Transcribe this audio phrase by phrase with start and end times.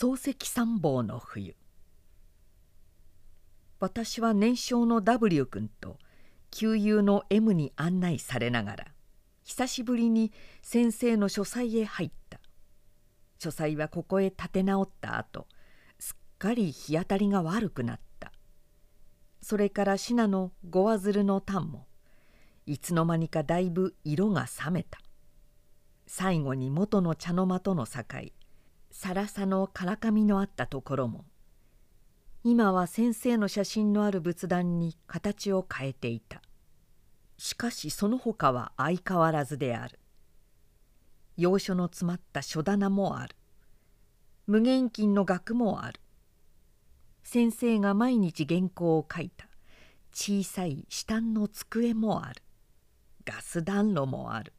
[0.00, 1.56] 漱石参謀の冬。
[3.80, 5.98] 私は年少の W 君と
[6.50, 8.86] 旧友の M に案内されながら
[9.44, 10.32] 久しぶりに
[10.62, 12.40] 先生の書斎へ入った。
[13.38, 15.46] 書斎はここへ立て直った後
[15.98, 18.32] すっかり日当たりが悪くなった。
[19.42, 21.86] それからシナのゴワズルのタンも
[22.64, 24.98] いつの間にかだいぶ色が冷めた。
[26.06, 28.00] 最後に元の茶の間との境。
[28.90, 31.24] さらさのからかみのあったところも。
[32.42, 36.42] 今は先生の写真のある仏壇に形を変えていた。
[37.36, 39.98] しかしその他は相変わらずである。
[41.36, 43.36] 要所の詰まった書棚もある。
[44.46, 46.00] 無限金の額もある。
[47.22, 49.46] 先生が毎日原稿を書いた。
[50.12, 52.42] 小さい下の机もある。
[53.24, 54.52] ガス暖炉もある。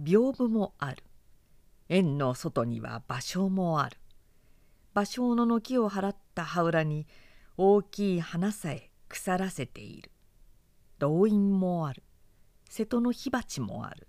[0.00, 1.02] 屏風もある。
[1.92, 3.98] 園の外には芭蕉もある。
[4.94, 7.06] 芭蕉の軒を払った羽裏に
[7.58, 10.10] 大きい花さえ腐らせている。
[10.98, 12.02] 動員もある。
[12.70, 14.08] 瀬戸の火鉢もある。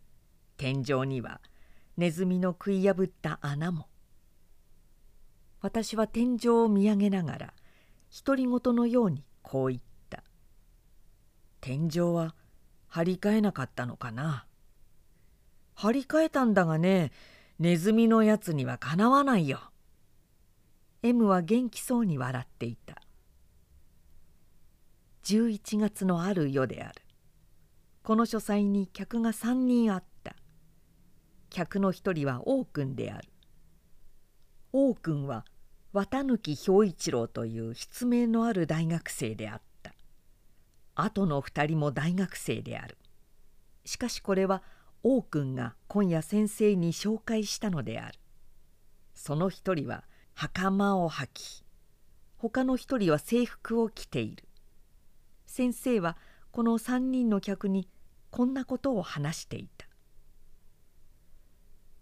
[0.55, 1.41] 天井には
[1.97, 3.89] ネズミの食い破った穴も。
[5.59, 7.53] 私は天井を見上げながら
[8.25, 10.23] 独り言のようにこう言った
[11.59, 12.33] 「天井は
[12.87, 14.45] 張り替えなかったのかな？
[15.73, 17.11] 張り替えたんだがね
[17.59, 19.59] ネズミのやつにはかなわないよ。
[21.03, 23.01] M は元気そうに笑っていた。
[25.23, 27.01] 11月のある夜である。
[28.03, 30.35] この書斎に客が3人あった。
[31.49, 33.29] 客の一人は王君である。
[34.71, 35.45] 王君は
[35.93, 39.93] 綿貫兵一郎という筆名のある大学生であった。
[40.95, 42.97] 後の2人も大学生である。
[43.85, 44.63] しかしこれは
[45.03, 48.17] 王君が今夜先生に紹介したのである。
[49.13, 51.63] その一人は袴を履き
[52.35, 54.43] 他の一人は制服を着ている。
[55.45, 56.17] 先生は
[56.49, 57.87] この3人の客に
[58.31, 59.85] こんなことを話していた。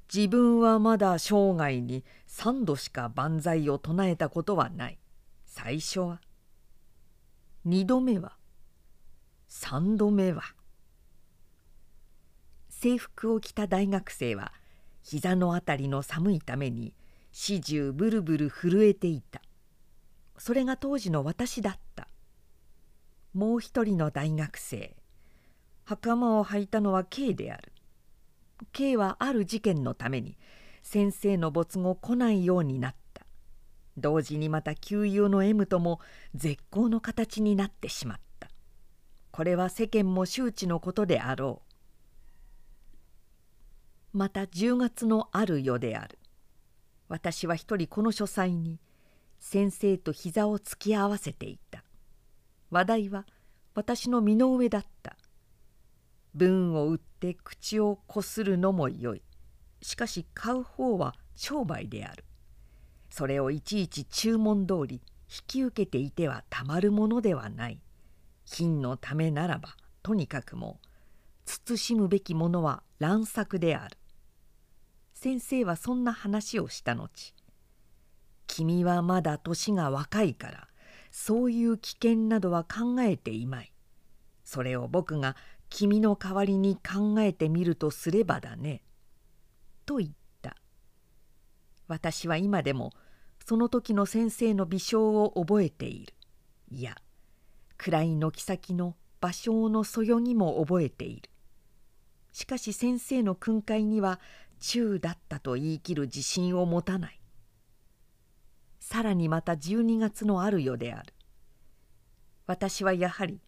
[0.08, 5.00] 自分はまだ生涯に3度しか万歳を唱えたことはない。
[5.46, 6.22] 最初は。
[7.68, 8.38] 2度目は。
[9.50, 10.44] 3度目は。
[12.81, 14.52] 制服を着た大学生は
[15.03, 16.96] 膝のあたりの寒いために
[17.31, 19.40] 始終ブルブル震えていた。
[20.40, 22.08] それが当時の私だった。
[23.36, 24.96] もう一人の大学生。
[25.84, 27.72] 袴を履いたのは K である。
[28.74, 30.36] K はある事件のために
[30.81, 33.28] 先生の没後来ないようになった。
[33.96, 36.00] 同時にまた旧友の M とも
[36.34, 38.50] 絶好の形になってしまった。
[39.30, 41.71] これは世間も周知のことであろう。
[44.13, 46.19] また10月のある夜である。
[47.07, 48.79] 私は一人この書斎に
[49.39, 51.83] 先生と膝を突き合わせていた。
[52.69, 53.25] 話題は
[53.73, 55.16] 私の身の上だった。
[56.33, 59.22] 文を売って口をこするのもよい。
[59.81, 62.25] しかし買う方は商売である。
[63.09, 67.81] それをいちいち注文通り引き受けていてはたまるものではない。
[68.45, 70.79] 金のためならばとにかくも
[71.45, 73.97] 慎むべきものは乱作である。
[75.24, 77.36] 先生はそんな話をした後
[78.48, 80.68] 「君はまだ年が若いから
[81.12, 83.72] そういう危険などは考えていまい」
[84.44, 85.36] それを僕が
[85.70, 88.84] 君の代わりに考えてみるとすればだね。
[89.86, 90.09] と言っ
[90.42, 90.58] た。
[91.88, 92.92] 私は今でも
[93.46, 96.16] その時の先生の微笑を覚えている。
[96.72, 96.96] いや
[97.78, 101.30] 位の妃の芭蕉のそよぎも覚えている。
[102.32, 104.20] しかし先生の訓戒には
[104.61, 107.19] 中だったと言い切る自信を持たない。
[108.79, 111.13] さらにまた12月のある夜である。
[112.45, 113.41] 私はやはり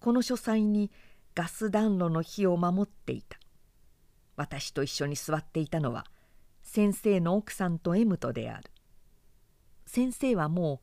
[0.00, 0.90] この書斎に
[1.34, 3.38] ガス暖炉の火を守っていた。
[4.36, 6.06] 私と一緒に座っていたのは
[6.62, 8.70] 先生の奥さんと M とである。
[9.84, 10.80] 先生はも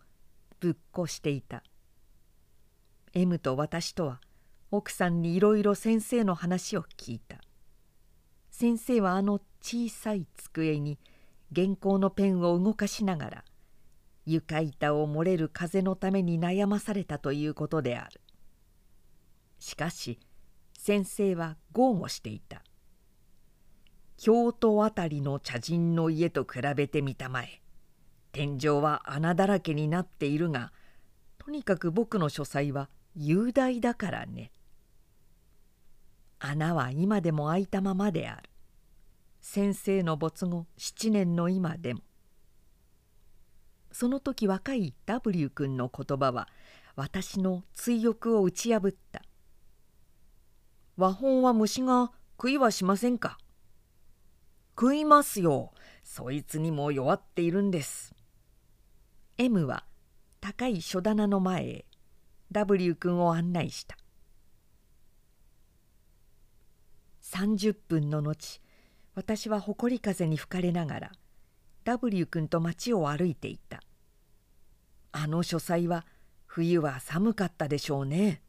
[0.51, 1.63] うぶっこしていた。
[3.13, 4.21] M と私とは
[4.71, 7.37] 奥さんにいろいろ先生の話を聞いた。
[8.49, 11.00] 先生はあの小さい机に
[11.56, 13.45] 原稿のペンを動かしながら
[14.25, 18.19] 床板を漏れる風のために悩まされたということである。
[19.60, 20.19] しかし
[20.77, 22.62] 先生は豪語していた。
[24.18, 27.62] 京都あたりの茶人の家と比べてみたまえ
[28.31, 30.71] 天井は穴だらけになっているが
[31.38, 34.51] とにかく僕の書斎は雄大だからね。
[36.39, 38.50] 穴は今でも開いたままである。
[39.45, 41.99] 先生の没後7年の今でも。
[43.91, 46.47] その時若い W 君の言葉は
[46.95, 49.21] 私の追憶を打ち破った
[50.95, 53.37] 「和本は虫が食いはしませんか?」
[54.79, 55.73] 「食いますよ。
[56.05, 58.15] そいつにも弱っているんです。
[59.37, 59.85] M は
[60.39, 61.85] 高い書棚の前へ。
[62.51, 63.97] W 君を案内した。
[67.21, 68.61] 30分の後
[69.15, 71.12] 私は誇り風に吹かれながら
[71.86, 73.81] W 君と街を歩いていた。
[75.12, 76.06] あの書斎は
[76.45, 78.42] 冬は寒かったでしょうね。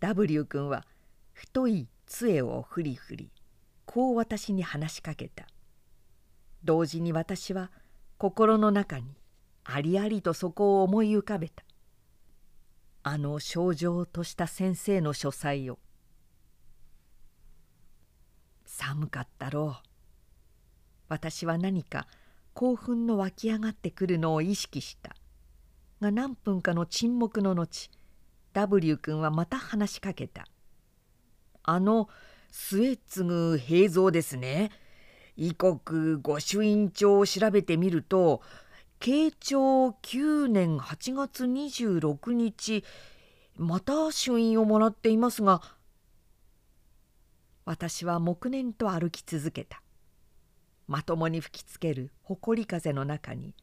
[0.00, 0.86] W 君は
[1.32, 3.30] 太い杖をふりふり
[3.86, 5.46] こう私に話しかけた。
[6.64, 7.70] 同時に私は
[8.18, 9.16] 心の中に
[9.64, 11.64] ありありとそこを思い浮かべた。
[13.02, 15.78] あの症状とした先生の書斎を
[18.70, 19.88] 寒かったろう。
[21.08, 22.06] 私は何か
[22.54, 25.16] 興奮の湧き上がってくるのを意識した。
[26.00, 27.90] が何分かの沈黙の後
[28.52, 30.46] W 君はまた話しかけた
[31.62, 32.08] 「あの
[32.50, 34.70] 末継平蔵ですね。
[35.36, 38.40] 異国御朱印帳を調べてみると
[38.98, 42.84] 慶長9年8月26日
[43.56, 45.62] また朱印をもらっていますが
[47.64, 49.82] 私は黙念と歩き続けた。
[50.90, 53.54] まともに吹きつける誇り風の中に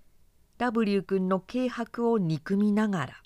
[0.59, 3.23] W 君の軽薄を憎みながら